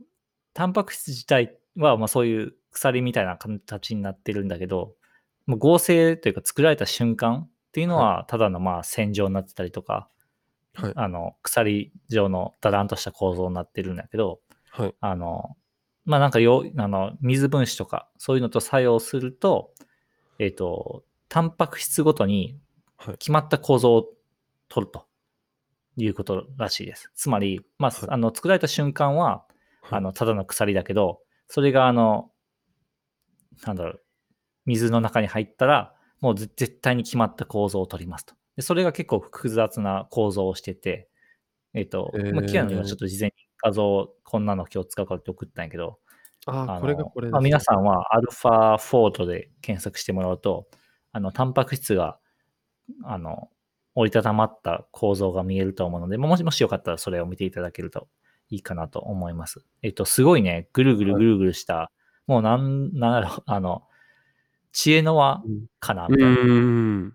[0.54, 4.94] タンパク質自体は、まあ、そういう鎖みたいな形になってるんだけど、
[5.46, 10.08] もう合成というか作られた瞬間っていうのは、ただのまあ線状になってたりとか、
[10.74, 10.92] はい。
[10.94, 14.94] あの、鎖状のだらんとした構造になってるんだけど、はい。
[15.00, 15.56] あの、
[16.04, 19.74] まあなんかよ、あの、水分子とか、そういうのと作用すると、
[20.38, 22.58] えっ、と、タンパク質ごとに
[22.96, 24.06] はい決まった構造を
[24.68, 25.06] 取ると
[25.96, 27.10] いうことらしいです。
[27.14, 29.44] つまり、まあ、はいあの、作られた瞬間は、
[29.82, 32.30] はいあの、ただの鎖だけど、それがあの、
[33.66, 34.02] なんだろう、
[34.66, 38.34] 水の中に入ったら、もうぜ絶対に決まった構造を取りますと。
[38.56, 41.08] でそれが結構複雑な構造をしてて、
[41.74, 45.98] えっ、と、まあ、キアヌにはちょっと事前に画像、こんなの今日使うからって送ったんやけど、
[46.46, 50.66] ああ、これがこれですまあ、皆さんはアルファフォートで検索してもらうと、
[51.12, 52.18] あの、タンパク質が、
[53.04, 53.48] あの、
[53.94, 58.08] 折りたたまった構造が見えると思うので、もしもしよかったらそれを見ていただけると
[58.48, 59.64] いいかなと思います。
[59.82, 61.90] えっと、すごいね、ぐるぐるぐるぐるした、
[62.26, 63.82] もうなん、なんだろう、あの、
[64.72, 66.34] 知恵の輪うんかな、うみたいな。
[66.34, 67.14] ーん。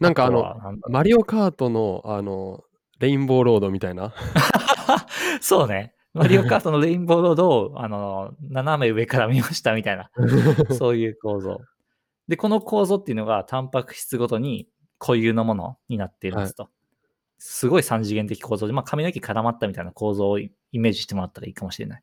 [0.00, 2.64] なんかあの、マリオカートの、あの、
[2.98, 4.12] レインボーロードみたいな。
[5.40, 5.94] そうね。
[6.12, 10.10] マリオカートのレインボーロードを、あの、斜め上から見ましたみたいな、
[10.76, 11.60] そういう構造。
[12.28, 16.70] で、この構造っていうのが、タンパク質ごとに固有のものになっていますと。
[17.38, 22.02] すごい三次元的構造で、まあ、髪の毛絡まったみたいな構造をイメージしてもらったらいいかもしれない。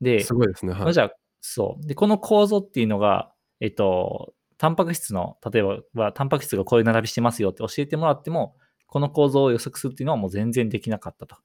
[0.00, 0.72] で、すごいですね。
[0.72, 0.82] はい。
[0.82, 1.86] まあじゃあ、そう。
[1.86, 8.56] で、この構造っていうのが、えっと、タンパク質の、例えばは、タンパク質がこういう並びしてますよって教えてもらっても、
[8.86, 11.36] この構造を予測するっていうのはもう全然できなかったと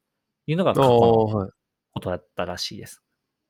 [0.45, 1.51] いうのが過去の。
[1.97, 3.01] ことだったらしいです。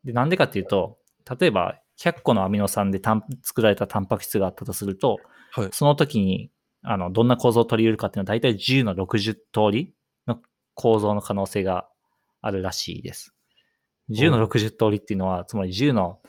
[0.03, 0.97] で、なんでかっていうと、
[1.39, 3.01] 例えば100個のアミノ酸で
[3.43, 5.17] 作られたタンパク質があったとすると、
[5.51, 5.69] はい。
[5.71, 6.51] その時に、
[6.83, 9.39] あの、どんな構造を取り入れるかっていうのは大体10の60通
[9.71, 9.93] り
[10.27, 10.39] の
[10.73, 11.87] 構造の可能性が
[12.41, 13.33] あるらしいです。
[14.09, 16.19] 10の60通りっていうのは、つまり10の、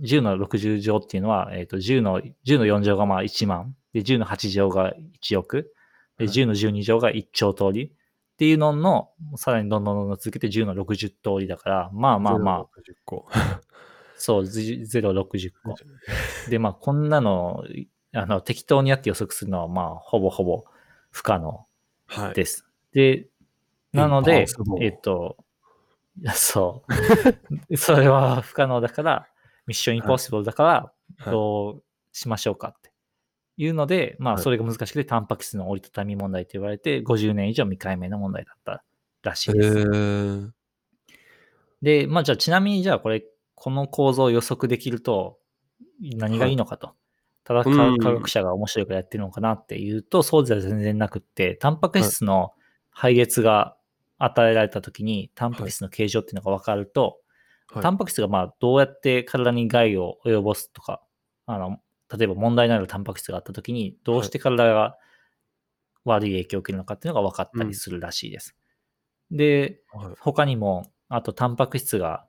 [0.00, 5.72] 10の60乗っていうのは、えっ、と、10の、10の4乗がまあ1万、で、10の8乗が1億、
[6.18, 7.90] で、はい10の12乗が1兆通りっ
[8.36, 12.66] ていうのの、さらにどんどんどんどん続けて10の60通りだから、まあまあまあ、60
[13.04, 13.26] 個。
[14.16, 15.74] そう、0、60個。
[16.50, 17.64] で、まあ、こんなの、
[18.12, 20.64] あの、適当にやって予測するのは、まあ、ほぼほぼ
[21.10, 21.66] 不可能
[22.06, 22.34] はい。
[22.34, 22.66] です。
[22.92, 23.28] で、
[23.92, 24.46] なので
[24.80, 25.36] えっと、
[26.34, 26.84] そ
[27.70, 27.76] う。
[27.76, 29.28] それは不可能だから、
[29.66, 30.92] ミッションインポッシブルだから、は
[31.28, 32.92] いどうしましょうかって
[33.56, 38.82] いうので、まあ、はいそれが難しくて、タンパク質の折りたたみ問題と言われて、50年以上未解明の問題だった
[39.22, 39.78] らしいへです。
[39.78, 40.50] ー
[41.82, 45.38] で、まあじゃあちなみにじゃあこれ、この構造を予測できると
[46.00, 46.94] 何がいいのかと。
[47.44, 52.52] ただ科学者が面白いからやってるのかなっていうと、そうじゃ全然なくって、タンパク質の
[52.90, 53.76] 配列が
[54.18, 57.18] 与えられたときに、タンパク質の形状っていうのが分かると、
[57.72, 57.82] はい。
[57.82, 61.02] タンパク質がまあどうやって体に害を及ぼすとか、
[61.46, 61.78] あの
[62.16, 64.96] 例えば問題のあるタンパク質があったときに、どうして体が
[66.04, 68.56] 悪い影響を受けるのかっていうのが分かったりするらしいです。
[69.30, 70.14] で、はい。
[70.18, 72.26] 他にも、あとタンパク質が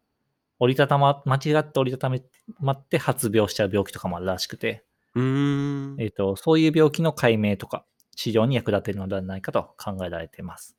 [0.60, 2.16] 折りたたま、間違って折りたた
[2.60, 5.96] まって発病しちゃう病気とかもあるらしくて、うーん。
[6.00, 10.78] えっ、と、そういう病気の解明とか治療に役立てるのではないかと考えられています。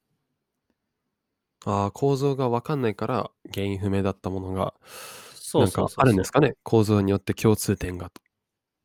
[1.64, 4.74] ああ、構造がわかんないから、原因不明だったものが、
[5.34, 6.54] そうそうそうそうるんですかね？
[6.62, 8.20] 構造によって共通点がと。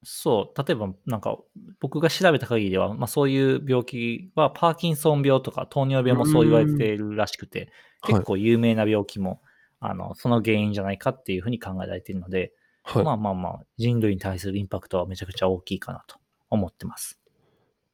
[0.04, 1.38] そう、例えばなんか
[1.80, 8.26] 僕が調べた限りでは、まあ、そういう病気はパーキンソン病とか糖尿病もそう言われているらしくて、はい結。
[8.26, 9.42] 構有名な病気も
[9.80, 12.54] あのその原因じゃないかっていうふうに考えられているので、
[12.90, 13.04] はい。
[13.04, 16.18] まあまあまあ人類に対するインパクトはめちゃくちゃ大きいかなと
[16.50, 17.20] 思ってます。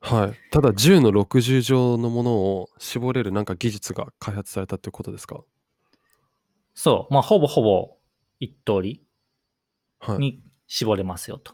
[0.01, 0.33] はい。
[0.51, 5.41] ただ10の60乗のものを絞れるなんか技術が開発されたっていうことですか？
[6.75, 7.97] そう、まあほぼほぼ
[8.39, 9.03] 一通り
[9.99, 10.19] はい。
[10.19, 11.53] に絞れますよと。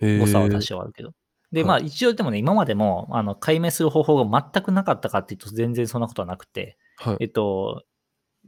[0.00, 0.60] へ誤差は多え。
[0.60, 1.12] 少あるけど。
[1.52, 7.16] で、はいまあ一応でもね、今までもあの解明する方法が全くなかったかっていうと全然そんなことはなくて、はい。
[7.20, 7.84] えっと、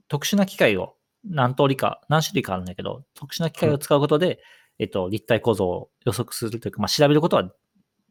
[0.09, 4.41] 特殊な機械を何通りか、何種類かあるんだけど、特殊な機械を使うことで、
[4.79, 7.51] えっと、立体構造を予測するというか、まあ、調べることは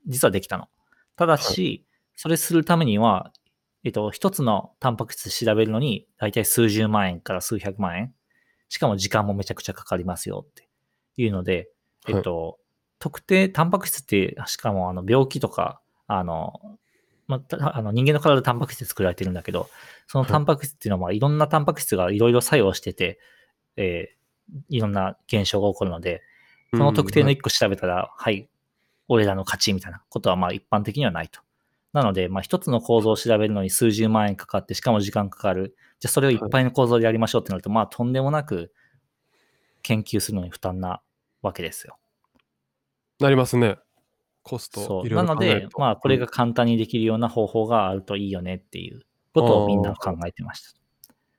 [0.07, 0.67] 実はできたの。
[1.15, 3.31] ただし、それするためには、
[3.83, 8.13] えっと、一つのタンパク質調べるのに、だいたい数十万円から数百万円。
[8.69, 10.67] しかも時間もめちゃくちゃかかりますよって
[11.15, 11.69] いうので、
[12.07, 12.59] えっと、
[12.99, 16.53] 特定、タンパク質って、しかもあの病気とか、あの、
[17.27, 19.69] まあた、あの人間の体でタンパク質で作られてるんだけど、
[20.07, 23.19] そのタンパク質っていうのは、まあいろんなタンパク質がいろいろ作用してて、
[23.75, 24.17] えー
[24.69, 26.21] いろんな現象が起こるので、
[26.71, 28.49] その特定のうん一個調べたら、はい、
[29.07, 31.41] 俺らの勝ちみたいなことはまあ一般的にはないと。
[31.93, 35.75] なので、まあ一つの構造を調べるのに数十万円かかって、しかも時間かかる。
[35.99, 38.71] じゃあそれをいっぱいの構造でやりましょうってなると、まあとんでもなく
[39.81, 41.01] 研究するのに負担な
[41.41, 41.97] わけですよ。
[43.19, 43.77] なりますね。
[44.47, 45.09] コストそう。
[45.09, 45.67] ないので。
[45.77, 49.01] まあこれが簡単にできるような方法があるといいよねっていう
[49.33, 50.79] ことをみんな考えてました。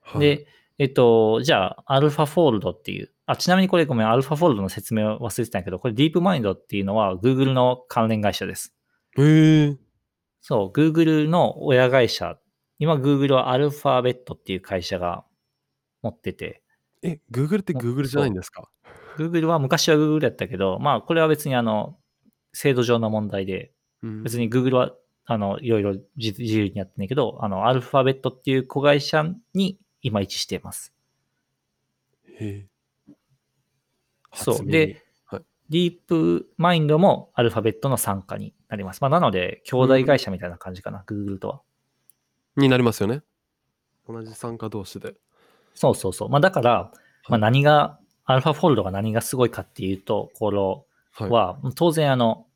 [0.01, 0.47] はい、で、
[0.79, 8.75] えっと、じゃあ、アルファフォールドっていう、あ、ちなみにこれごめん、アルファフォールドの説明を忘れてたんやけど、これディープマインドっていうのは Google の関連会社です。
[9.19, 9.77] へえ。
[10.41, 12.39] そう、Google の親会社、
[12.79, 15.25] 今 Google はアルファベットっていう会社が
[16.03, 16.63] 持ってて、
[17.03, 18.69] え、Google ってお Google じゃないんですか
[19.19, 21.98] ？Google は昔は Google やったけど、まあこれは別にあの、
[22.59, 23.71] 制度上の問題で、
[24.03, 24.93] うん別に Google は
[25.27, 30.93] あの、いろいろ自自由にやってんだけど、あの、アルファベットっていう子会社に今位置しています。
[32.41, 32.67] へえ。
[34.35, 35.43] そうで、はい。
[35.69, 39.03] ディープマインドもアルファベットの傘下になります。
[39.03, 41.61] まあ、なので、兄弟会社みたいな感じかな、Google とは。
[42.57, 43.23] になりますよね。
[44.09, 45.15] 同じ参加同士で。
[45.75, 46.29] そうそうそう。
[46.29, 46.91] まあ、だから、
[47.29, 51.31] まあ、何が、アルファフォールドが何がすごいかっていうと、このはい。
[51.31, 52.47] は、当然あの、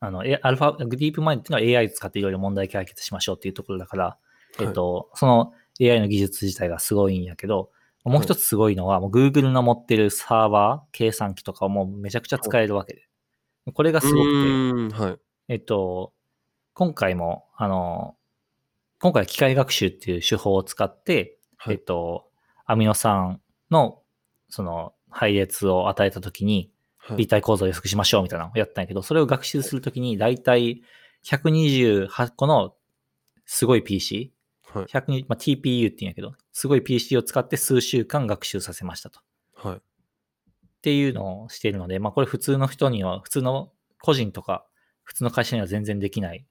[0.00, 4.18] あの、えアルファ、ディープマインドっていうのは AI 使っていろいろ問題解決しましょうっていうところだから、
[4.58, 7.70] えっと、その AI の技術自体がすごいんやけど、
[8.04, 13.06] もう一つすごいのは、もう Google の持ってるサーバー、計算機とかをもうめちゃくちゃ使えるわけで。
[13.74, 15.18] これがすごくて、はい。
[15.48, 16.14] えっと、
[16.72, 18.16] 今回も、あの、
[19.00, 22.30] 今回は機械学習っていう手法を使って、はいえっと、
[22.64, 24.02] アミノ酸の、
[24.48, 26.70] その、配列を与えたときに、はい。
[27.16, 30.82] 立体構造を予測しましょうみたいなのをやったんやけど、それを学習するときに、だいたい
[31.24, 32.74] 128個の
[33.46, 34.32] すごい PC、
[34.72, 34.84] はい。
[34.84, 39.20] 120まあ、TPU って言うんやけど、すごい PC を使って数週間学習させましたと。
[39.54, 39.76] はい。
[39.76, 39.80] っ
[40.82, 44.66] ていうのをしているので、まあこれ普通の人には、普通の個人とか、
[45.02, 46.46] 普通の会社には全然できない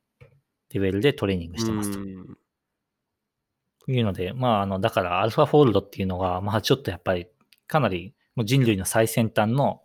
[0.73, 7.27] レベルでトレーニングしてますというので、まああの、だからアルファフォールドっていうのが、まあちょっとやっぱり
[7.67, 9.81] かなりもう人類の最先端の、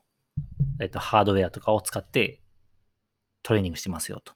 [0.80, 2.40] えっと、ハードウェアとかを使って
[3.42, 4.32] トレーニングしてますよと。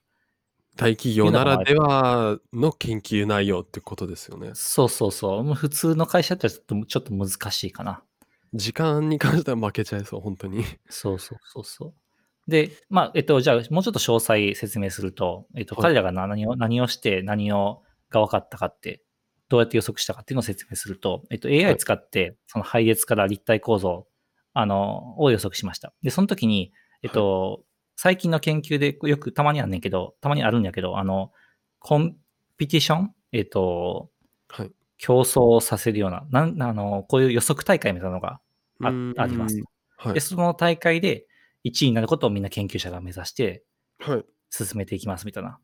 [0.75, 4.51] 大企業ならではの研究内容ってことですよね。
[4.53, 5.53] そうそうそう。
[5.53, 8.01] 普通の会社だったらちょっとちょっと難しいかな。
[8.53, 10.63] 時間に関しては負けちゃいそう、本当に。
[10.89, 11.93] そうそうそうそう。
[12.49, 19.03] で、まあ、えっと、じゃあ、もうちょっと詳細説明すると、えっと、はい彼らが何を、何をして何をが分かったかって、
[19.49, 24.07] どうやって予測したかっていうのを説明すると、えっと、は AI い使って、その配列から立体構造、
[24.59, 25.93] あの、を予測しました。
[26.01, 27.63] で、その時に、えっと、
[27.95, 31.31] 最近の研究でよくたまにあんねんけど、たまにあるんやけど、あの、
[31.79, 32.15] コン
[32.57, 34.09] ピティションえっと、
[34.47, 34.71] はい。
[34.97, 38.41] 競争させるような、なんあの、こういう予測大会みたいなのが
[38.81, 39.61] あうんあります。
[39.97, 40.19] はいで、。
[40.19, 41.27] その大会で
[41.63, 43.63] 1位になることをみんな研究者が目指して
[43.99, 44.25] はい。
[44.49, 45.59] 進めていきますみたいな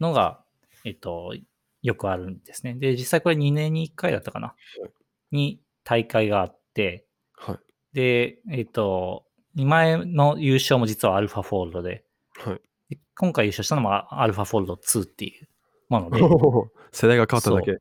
[0.00, 0.44] のが、
[0.84, 1.34] えっと、
[1.82, 2.74] よくあるんですね。
[2.74, 4.48] で、実際これ2年に1回だったかな？
[4.48, 4.54] は
[4.86, 4.90] い
[5.32, 7.05] に大会があって、はい。
[7.96, 9.24] で、えっと、
[9.56, 12.04] 2前の優勝も実はアルファフォールドで、
[12.36, 12.60] はい。
[12.90, 15.48] で今回優勝したのもアアルファフォールド2っていう
[15.88, 16.20] もので、
[16.92, 17.78] 世代が変わっただけ。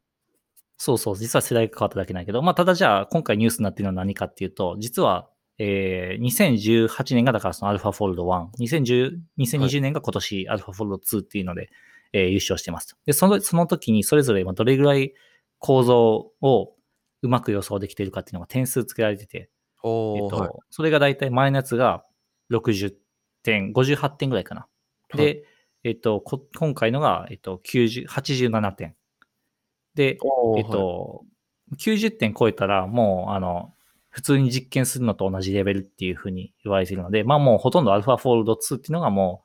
[0.77, 11.69] そうそう、実は世代が変わっただけないけど、まあ、ただじゃあ、今回ニュースになっているのは何かっていうと、実は、えー、2018年がだからそのアルファフォールド1、2010 2020年が今年アルファフォールド2っていうので、
[12.13, 12.95] えー優勝してますと。
[13.05, 15.13] で、その、その時にそれぞれまあどれぐらい
[15.59, 16.73] 構造を
[17.21, 19.49] うまく予想できているかっていうのが点数つけられてて、
[20.17, 20.49] えっと、はい。
[20.69, 22.05] それが大体前のやつが
[22.49, 22.95] 60
[23.43, 24.67] 点、58点ぐらいかな。
[25.15, 25.43] で、はい
[25.85, 28.95] えっと、こ今回のが、えっと、90 87点。
[29.93, 31.25] で、えっおーはいと、
[31.77, 33.73] 90点超えたら、もう、あの、
[34.09, 39.43] 普通に実験するのと同じレベルっていうふうに言われているので、まあもうほとんど α フォールド2っていうのがも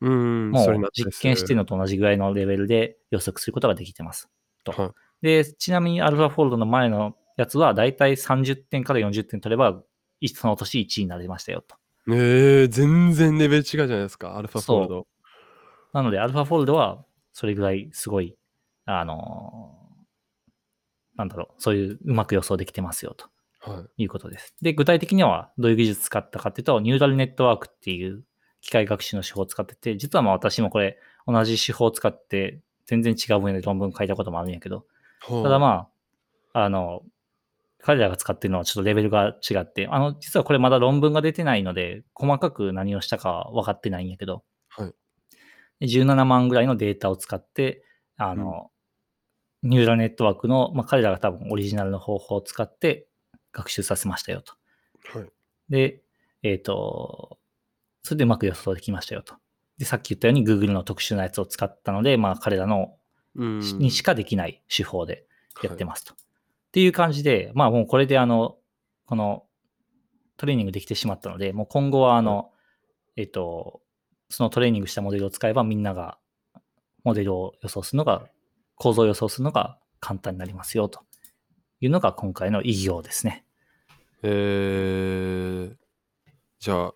[0.00, 4.28] うーん、う、もう実験してるのと同じぐらいのレベルで予測することができてます。
[4.62, 4.90] とはい。
[5.22, 9.82] で、ちなみにフォールドの前のやつは、だいたい30点から40点取れば、
[10.20, 11.76] いその年1位になりましたよと。
[12.08, 15.06] えー、全然レベル違うじゃないですか、アルファフォールド。
[15.92, 18.36] なので、アルファフォールドは、それぐらいすごい、
[18.84, 19.80] あの
[21.16, 23.26] なんだろう、そういううまく予想できてますよと。
[23.60, 24.02] はい。
[24.02, 24.54] いうことです。
[24.62, 28.24] で、具体的にはどういう技術使ったかっていうと、ニューラルネットワークっていう
[28.60, 34.86] 機械学習の手法を使ってて、実はまあ私もこれ同じ手法を使って全然違う分野で論文書いたこともあるんやけど、
[35.20, 35.88] たただま
[36.54, 37.02] あ、あの、
[37.82, 44.94] 彼らが使ってるのはちょっとレベルが違って、あの、実はこれまだ論文が出てないので、細かく何をしたかは分かってないんやけど、はい。
[45.80, 47.82] で17万ぐらいのデータを使って、
[48.16, 48.70] あの、
[49.62, 53.06] ニューラルネットワークの、まあ、彼らが多分オリジナルの方法を使って
[53.52, 54.54] 学習させましたよと。
[55.18, 55.28] はい。
[55.68, 56.02] で、
[56.42, 57.38] えっ、と、
[58.02, 59.34] それでうまく予想できましたよと。
[59.78, 62.96] で、さっき言ったように Google の特殊なやつを使ったので、まあ彼らの
[63.36, 63.58] うん。
[63.60, 65.24] にしかできない手法で
[65.62, 66.14] やってまますと。
[66.70, 68.56] っていう感じで、まあもうこれであの、
[69.06, 69.44] この
[70.36, 72.52] トレーニングできてしまったので、もう今後はあの、
[73.16, 73.82] えっ、と、
[74.28, 76.18] そのトレーニングしたモデルを使えばみんなが
[77.02, 78.28] モデルを予想するのが、
[78.76, 81.00] 構造を予想するのが簡単になりますよと
[81.80, 83.44] いうのが今回の異業ですね。
[84.22, 85.74] えー、
[86.60, 86.94] じゃあ、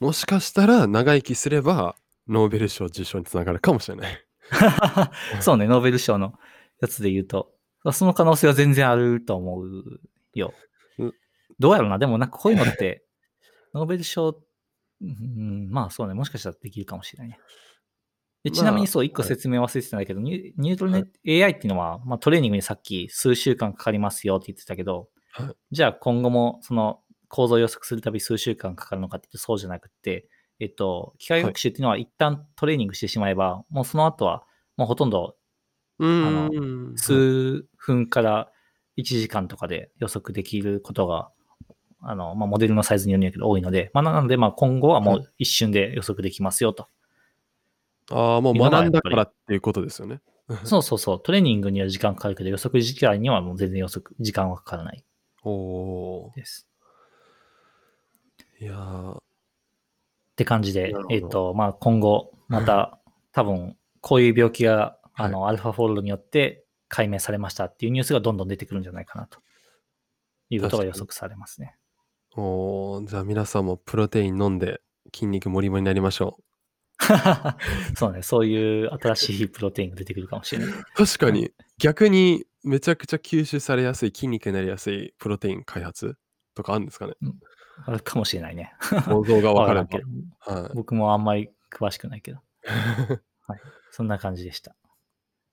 [0.00, 1.94] もしかしたら長生きすれば、
[2.26, 4.26] ノーベル賞受賞につながるかもしれない。
[5.40, 6.34] そうね、ノーベル賞の
[6.80, 7.52] やつで言うと、
[7.92, 10.00] その可能性は全然あると思う
[10.34, 10.52] よ。
[10.98, 11.06] う。
[11.06, 11.14] ん。
[11.58, 13.04] どうやろうな、でもなんかこういうのって、
[13.74, 14.42] ノーベル賞、
[15.00, 17.38] うん、まあそうね、もしかしたらできるかもしれないね。
[18.44, 19.28] でちなみにそう、一個はい。
[19.28, 25.54] 説明忘れてたんだけど、ニュニュートルネット、AI っていうのは、まあ、トレーニングにさっき数週間かかりますよって言ってたけど、はい。
[25.72, 30.26] じゃあ今後もその構造を予測するたび数週間かかるのかっていうとそうじゃなくて、
[30.58, 34.44] えっと、機械学習っていうのは一旦トレーニングしてしまえば、もうその後は
[34.76, 35.36] もうほとんど
[36.00, 36.92] うん。
[36.96, 38.50] 数分から
[38.96, 41.30] 1時間とかで予測できることが、
[42.02, 46.88] あの、まあ、モデルのサイズによるんやけど多いので、まあ、なので、まあ、今後はもう一瞬で予測できますよと。
[48.10, 50.20] ああ、もう学んだからっていうことですよね。
[50.64, 51.22] そうそうそう。
[51.22, 55.04] トレーニングには時間かかるけど、予測時間にはもう全然予測、時間はかからない
[55.44, 56.66] おーです。
[58.60, 59.22] いやーっ
[60.36, 62.98] て感じでえっ、と、まあ、今後、また、
[63.32, 69.40] 多分、こういう病気が、あの、アルファフォールドによって解明されましたっていうニュースがどんどん出てくるんじゃないかなと。
[70.50, 71.76] いうことが予測されますね。
[72.36, 74.80] おーじゃあ皆さんもプロテイン飲んで
[75.12, 76.38] 筋肉もりもりになりましょ
[77.96, 80.74] そうね、そういう新しいプロテインが出てくるかもしれない。
[80.74, 80.84] う。
[80.94, 86.18] 確かに逆にめちゃくちゃ吸収されやすい筋肉になりやすいプロテイン開発
[86.54, 87.14] とかあるんですかね？
[87.86, 88.74] あるかもしれないね。
[89.06, 90.04] 構造がわからんけど
[90.46, 90.60] ば。
[90.60, 90.72] はい。
[90.74, 92.40] 僕もあんまり詳しくないけど。
[93.90, 94.76] そんな感じでした。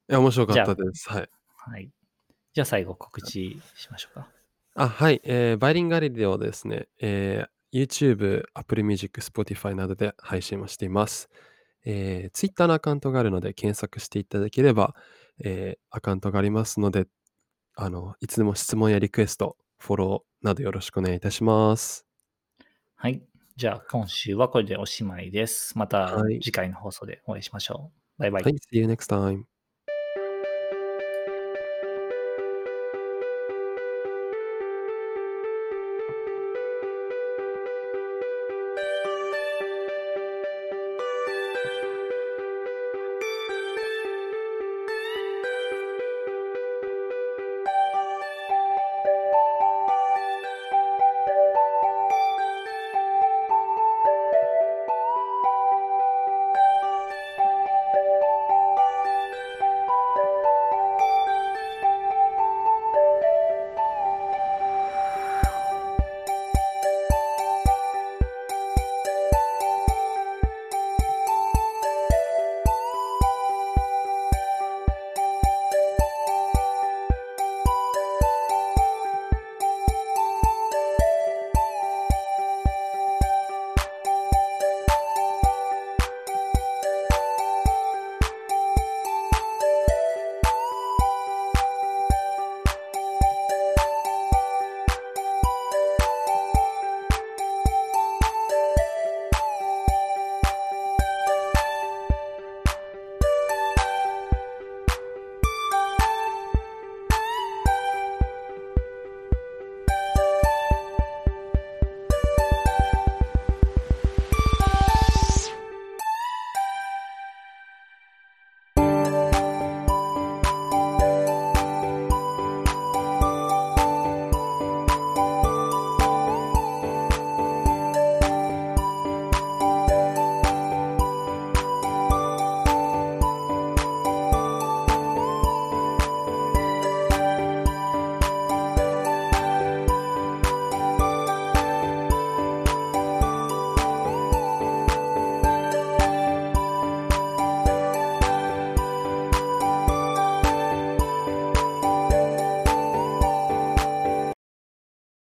[0.09, 1.09] いや、面白かったです。
[1.09, 1.29] はい。
[1.55, 1.89] はい。
[2.53, 4.29] じゃあ最後告知しましょうか。
[4.75, 5.21] あ、はい。
[5.23, 11.29] えーバイリンガリではですね、えー YouTube、Apple Music、Spotify などで配信をしています。
[11.85, 14.95] えー Twitter のアカウントがあるので検索していただければ、
[15.43, 17.07] えーアカウントがありますので、
[17.75, 22.05] あの、いつでも質問やリクエスト、フォローなどよろしくお願いいたします。
[22.95, 23.21] はい。
[23.55, 25.77] じゃあ今週はこれでおしまいです。
[25.77, 28.21] またはい次回の放送でお会いしましょう。
[28.21, 28.43] バイバイ。
[28.43, 29.56] はい、See you next time.